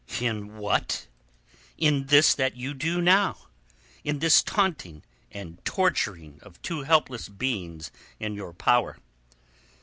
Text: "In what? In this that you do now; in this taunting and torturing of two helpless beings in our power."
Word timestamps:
"In 0.19 0.57
what? 0.57 1.05
In 1.77 2.07
this 2.07 2.33
that 2.33 2.57
you 2.57 2.73
do 2.73 3.03
now; 3.03 3.49
in 4.03 4.17
this 4.17 4.41
taunting 4.41 5.03
and 5.29 5.63
torturing 5.63 6.39
of 6.41 6.59
two 6.63 6.81
helpless 6.81 7.29
beings 7.29 7.91
in 8.19 8.41
our 8.41 8.51
power." 8.51 8.97